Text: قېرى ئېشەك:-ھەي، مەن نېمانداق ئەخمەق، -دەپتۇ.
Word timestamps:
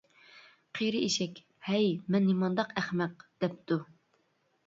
قېرى 0.77 1.01
ئېشەك:-ھەي، 1.07 1.85
مەن 2.15 2.25
نېمانداق 2.29 2.73
ئەخمەق، 2.81 3.27
-دەپتۇ. 3.45 3.77